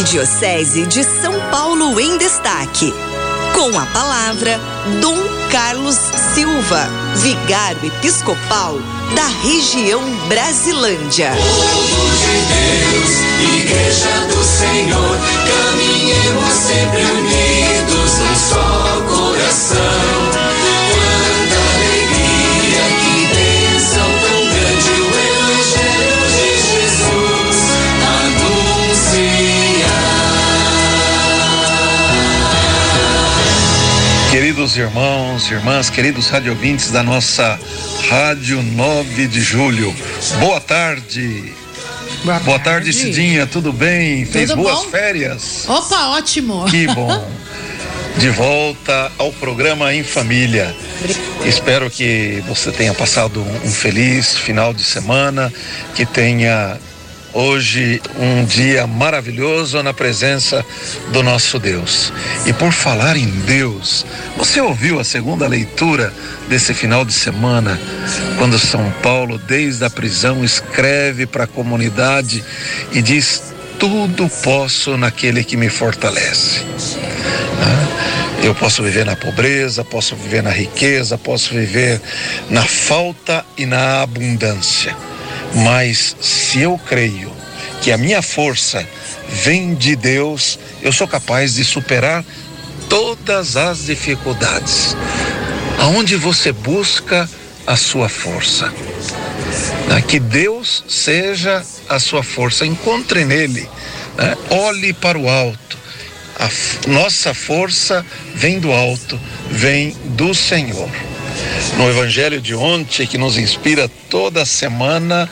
Arquidiocese 0.00 0.86
de 0.86 1.04
São 1.04 1.38
Paulo 1.50 2.00
em 2.00 2.16
Destaque. 2.16 2.90
Com 3.52 3.78
a 3.78 3.84
palavra, 3.86 4.58
Dom 4.98 5.18
Carlos 5.50 5.94
Silva, 6.34 6.88
vigário 7.16 7.84
episcopal 7.84 8.78
da 9.14 9.26
região 9.26 10.02
Brasilândia. 10.26 11.32
Povo 11.32 12.10
de 12.16 12.32
Deus, 12.48 13.10
Igreja 13.60 14.26
do 14.28 14.42
Senhor, 14.42 15.18
caminhemos 15.68 16.54
sempre 16.54 17.09
irmãos, 34.80 35.50
irmãs, 35.50 35.90
queridos 35.90 36.28
radiovintes 36.28 36.90
da 36.90 37.02
nossa 37.02 37.58
Rádio 38.08 38.62
9 38.62 39.26
de 39.26 39.40
Julho, 39.40 39.94
boa 40.38 40.60
tarde. 40.60 41.52
Boa, 42.24 42.38
Boa 42.40 42.58
tarde, 42.58 42.92
Cidinha, 42.92 43.46
tudo 43.46 43.72
bem? 43.72 44.26
Fez 44.26 44.50
Tudo 44.50 44.62
boas 44.62 44.80
bom? 44.80 44.90
férias? 44.90 45.64
Opa, 45.66 46.08
ótimo. 46.08 46.66
Que 46.66 46.86
bom. 46.88 47.30
De 48.18 48.28
volta 48.30 49.10
ao 49.16 49.32
programa 49.32 49.94
Em 49.94 50.02
Família. 50.02 50.74
Espero 51.46 51.88
que 51.90 52.42
você 52.46 52.70
tenha 52.72 52.92
passado 52.92 53.40
um 53.64 53.70
feliz 53.70 54.36
final 54.36 54.74
de 54.74 54.84
semana, 54.84 55.50
que 55.94 56.04
tenha 56.04 56.78
hoje 57.32 58.00
um 58.18 58.44
dia 58.44 58.86
maravilhoso 58.86 59.82
na 59.82 59.92
presença 59.92 60.64
do 61.12 61.22
nosso 61.22 61.58
Deus. 61.58 62.12
E 62.46 62.52
por 62.52 62.72
falar 62.72 63.16
em 63.16 63.26
Deus, 63.26 64.04
você 64.36 64.60
ouviu 64.60 64.98
a 64.98 65.04
segunda 65.04 65.46
leitura 65.46 66.12
desse 66.48 66.74
final 66.74 67.04
de 67.04 67.12
semana, 67.12 67.78
quando 68.38 68.58
São 68.58 68.90
Paulo, 69.02 69.38
desde 69.38 69.84
a 69.84 69.90
prisão, 69.90 70.44
escreve 70.44 71.26
para 71.26 71.44
a 71.44 71.46
comunidade 71.46 72.44
e 72.92 73.00
diz: 73.00 73.42
Tudo 73.78 74.28
posso 74.42 74.96
naquele 74.96 75.44
que 75.44 75.56
me 75.56 75.68
fortalece. 75.68 76.64
Eu 78.42 78.54
posso 78.54 78.82
viver 78.82 79.04
na 79.04 79.14
pobreza, 79.14 79.84
posso 79.84 80.16
viver 80.16 80.42
na 80.42 80.50
riqueza, 80.50 81.18
posso 81.18 81.54
viver 81.54 82.00
na 82.48 82.64
falta 82.64 83.44
e 83.56 83.66
na 83.66 84.00
abundância. 84.00 84.96
Mas 85.54 86.16
se 86.20 86.60
eu 86.60 86.78
creio 86.78 87.32
que 87.82 87.90
a 87.92 87.98
minha 87.98 88.22
força 88.22 88.86
vem 89.28 89.74
de 89.74 89.96
Deus, 89.96 90.58
eu 90.82 90.92
sou 90.92 91.08
capaz 91.08 91.54
de 91.54 91.64
superar 91.64 92.24
todas 92.88 93.56
as 93.56 93.86
dificuldades. 93.86 94.96
Aonde 95.78 96.16
você 96.16 96.52
busca 96.52 97.28
a 97.66 97.76
sua 97.76 98.08
força? 98.08 98.72
né? 99.90 100.02
Que 100.02 100.18
Deus 100.18 100.84
seja 100.88 101.64
a 101.88 101.98
sua 101.98 102.22
força, 102.22 102.64
encontre 102.64 103.24
nele, 103.24 103.68
né? 104.16 104.36
olhe 104.50 104.92
para 104.92 105.18
o 105.18 105.28
alto. 105.28 105.78
A 106.38 106.48
nossa 106.88 107.34
força 107.34 108.04
vem 108.34 108.58
do 108.58 108.72
alto, 108.72 109.20
vem 109.50 109.94
do 110.16 110.34
Senhor. 110.34 110.88
No 111.76 111.88
Evangelho 111.88 112.40
de 112.40 112.54
ontem, 112.54 113.06
que 113.06 113.16
nos 113.16 113.38
inspira 113.38 113.88
toda 114.08 114.44
semana, 114.44 115.28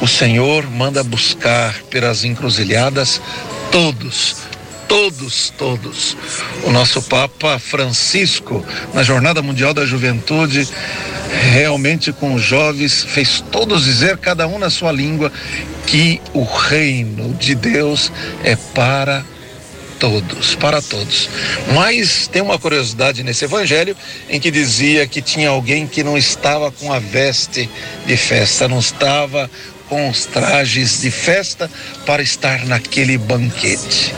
o 0.00 0.08
Senhor 0.08 0.68
manda 0.70 1.02
buscar 1.02 1.74
pelas 1.90 2.24
encruzilhadas 2.24 3.20
todos, 3.70 4.36
todos, 4.88 5.52
todos. 5.56 6.16
O 6.64 6.70
nosso 6.70 7.00
Papa 7.02 7.58
Francisco, 7.58 8.64
na 8.92 9.02
Jornada 9.02 9.40
Mundial 9.42 9.72
da 9.72 9.86
Juventude, 9.86 10.68
realmente 11.52 12.12
com 12.12 12.34
os 12.34 12.42
jovens, 12.42 13.04
fez 13.04 13.42
todos 13.50 13.84
dizer, 13.84 14.18
cada 14.18 14.46
um 14.46 14.58
na 14.58 14.70
sua 14.70 14.92
língua, 14.92 15.32
que 15.86 16.20
o 16.34 16.44
reino 16.44 17.34
de 17.34 17.54
Deus 17.54 18.12
é 18.44 18.56
para 18.56 19.24
todos, 20.02 20.56
para 20.56 20.82
todos. 20.82 21.30
Mas 21.72 22.26
tem 22.26 22.42
uma 22.42 22.58
curiosidade 22.58 23.22
nesse 23.22 23.44
evangelho 23.44 23.96
em 24.28 24.40
que 24.40 24.50
dizia 24.50 25.06
que 25.06 25.22
tinha 25.22 25.48
alguém 25.48 25.86
que 25.86 26.02
não 26.02 26.18
estava 26.18 26.72
com 26.72 26.92
a 26.92 26.98
veste 26.98 27.70
de 28.04 28.16
festa, 28.16 28.66
não 28.66 28.80
estava 28.80 29.48
com 29.88 30.10
os 30.10 30.26
trajes 30.26 31.02
de 31.02 31.10
festa 31.12 31.70
para 32.04 32.20
estar 32.20 32.66
naquele 32.66 33.16
banquete. 33.16 34.12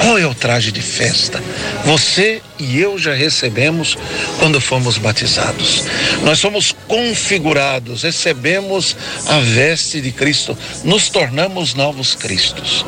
Qual 0.00 0.18
é 0.18 0.26
o 0.26 0.34
traje 0.34 0.72
de 0.72 0.82
festa? 0.82 1.40
Você 1.84 2.42
e 2.58 2.80
eu 2.80 2.98
já 2.98 3.14
recebemos 3.14 3.96
quando 4.40 4.60
fomos 4.60 4.98
batizados. 4.98 5.84
Nós 6.24 6.40
somos 6.40 6.74
configurados, 6.88 8.02
recebemos 8.02 8.96
a 9.28 9.38
veste 9.38 10.00
de 10.00 10.10
Cristo, 10.10 10.58
nos 10.82 11.08
tornamos 11.10 11.74
novos 11.74 12.16
Cristos. 12.16 12.84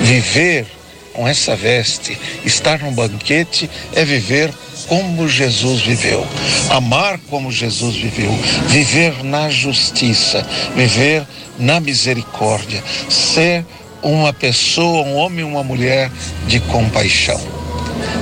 Viver 0.00 0.66
com 1.14 1.26
essa 1.26 1.56
veste, 1.56 2.18
estar 2.44 2.80
num 2.80 2.92
banquete 2.92 3.70
é 3.94 4.04
viver 4.04 4.52
como 4.88 5.26
Jesus 5.26 5.80
viveu, 5.80 6.26
amar 6.68 7.18
como 7.30 7.50
Jesus 7.50 7.96
viveu, 7.96 8.30
viver 8.66 9.24
na 9.24 9.48
justiça, 9.48 10.46
viver 10.74 11.24
na 11.58 11.80
misericórdia, 11.80 12.82
ser 13.08 13.64
uma 14.02 14.32
pessoa, 14.32 15.06
um 15.06 15.14
homem 15.14 15.44
uma 15.44 15.62
mulher 15.62 16.10
de 16.46 16.60
compaixão. 16.60 17.40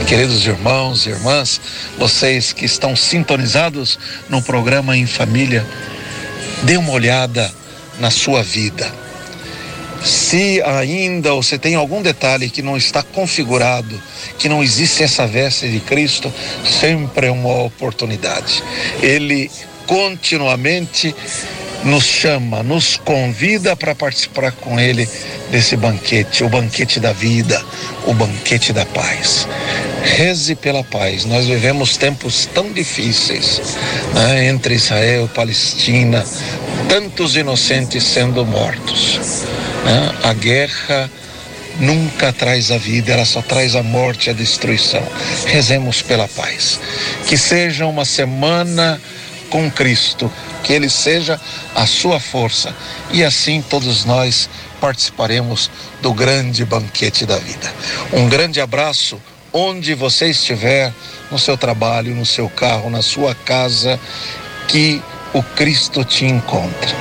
Queridos 0.06 0.46
irmãos 0.46 1.06
e 1.06 1.10
irmãs, 1.10 1.60
vocês 1.98 2.52
que 2.52 2.64
estão 2.64 2.94
sintonizados 2.94 3.98
no 4.28 4.42
programa 4.42 4.96
Em 4.96 5.06
Família, 5.06 5.66
dê 6.62 6.76
uma 6.76 6.92
olhada 6.92 7.52
na 7.98 8.10
sua 8.10 8.42
vida. 8.42 9.01
Se 10.04 10.60
ainda 10.62 11.32
você 11.32 11.58
tem 11.58 11.74
algum 11.74 12.02
detalhe 12.02 12.50
que 12.50 12.62
não 12.62 12.76
está 12.76 13.02
configurado, 13.02 14.00
que 14.38 14.48
não 14.48 14.62
existe 14.62 15.02
essa 15.02 15.26
veste 15.26 15.68
de 15.68 15.80
Cristo, 15.80 16.32
sempre 16.64 17.28
é 17.28 17.30
uma 17.30 17.62
oportunidade. 17.62 18.62
Ele 19.00 19.50
continuamente 19.86 21.14
nos 21.84 22.04
chama, 22.04 22.62
nos 22.62 22.96
convida 22.96 23.76
para 23.76 23.94
participar 23.94 24.52
com 24.52 24.78
Ele 24.78 25.08
desse 25.50 25.76
banquete, 25.76 26.44
o 26.44 26.48
banquete 26.48 27.00
da 27.00 27.12
vida, 27.12 27.62
o 28.06 28.14
banquete 28.14 28.72
da 28.72 28.86
paz. 28.86 29.46
Reze 30.02 30.54
pela 30.54 30.82
paz. 30.82 31.24
Nós 31.24 31.46
vivemos 31.46 31.96
tempos 31.96 32.46
tão 32.46 32.72
difíceis 32.72 33.60
né, 34.14 34.48
entre 34.48 34.74
Israel 34.74 35.26
e 35.26 35.34
Palestina, 35.34 36.24
tantos 36.88 37.36
inocentes 37.36 38.04
sendo 38.04 38.44
mortos. 38.44 39.44
Né? 39.84 40.14
A 40.22 40.32
guerra 40.32 41.10
nunca 41.78 42.32
traz 42.32 42.70
a 42.70 42.78
vida, 42.78 43.12
ela 43.12 43.24
só 43.24 43.40
traz 43.42 43.74
a 43.74 43.82
morte 43.82 44.26
e 44.26 44.30
a 44.30 44.32
destruição. 44.32 45.02
Rezemos 45.46 46.02
pela 46.02 46.28
paz. 46.28 46.80
Que 47.26 47.36
seja 47.36 47.86
uma 47.86 48.04
semana 48.04 49.00
com 49.50 49.70
Cristo, 49.70 50.32
que 50.62 50.72
Ele 50.72 50.88
seja 50.88 51.40
a 51.74 51.86
sua 51.86 52.18
força 52.18 52.74
e 53.12 53.22
assim 53.22 53.62
todos 53.62 54.04
nós 54.04 54.48
participaremos 54.80 55.70
do 56.00 56.12
grande 56.12 56.64
banquete 56.64 57.26
da 57.26 57.38
vida. 57.38 57.72
Um 58.12 58.28
grande 58.28 58.60
abraço 58.60 59.20
onde 59.52 59.94
você 59.94 60.30
estiver, 60.30 60.92
no 61.30 61.38
seu 61.38 61.56
trabalho, 61.56 62.14
no 62.14 62.24
seu 62.24 62.48
carro, 62.48 62.88
na 62.88 63.02
sua 63.02 63.34
casa, 63.34 64.00
que 64.66 65.02
o 65.32 65.42
Cristo 65.42 66.04
te 66.04 66.24
encontre. 66.24 66.94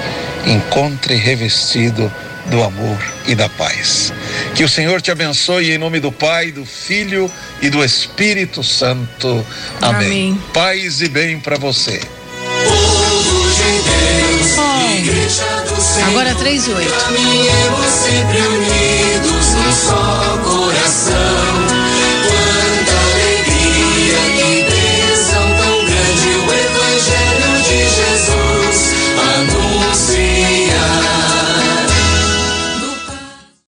Encontre 0.45 1.15
revestido 1.15 2.11
do 2.51 2.61
amor 2.61 2.97
e 3.25 3.33
da 3.33 3.47
paz. 3.49 4.13
Que 4.53 4.63
o 4.63 4.69
Senhor 4.69 5.01
te 5.01 5.09
abençoe 5.09 5.71
em 5.71 5.77
nome 5.77 5.99
do 6.01 6.11
Pai, 6.11 6.51
do 6.51 6.65
Filho 6.65 7.31
e 7.61 7.69
do 7.69 7.83
Espírito 7.83 8.61
Santo. 8.61 9.43
Amém. 9.81 10.05
Amém. 10.05 10.43
Paz 10.53 11.01
e 11.01 11.07
bem 11.07 11.39
para 11.39 11.57
você. 11.57 11.99
Povo 11.99 13.49
de 13.49 13.63
Deus, 13.63 14.57
Oh. 14.57 14.91
Igreja 14.91 15.45
do 15.67 15.81
Senhor. 15.81 16.09
Agora 16.09 16.35
3 16.35 16.67
e 16.67 16.71
8. 16.71 16.91
Caminhemos 16.91 17.85
sempre 17.87 18.41
unidos 18.41 19.47
num 19.55 19.73
só 19.73 20.37
coração. 20.43 21.70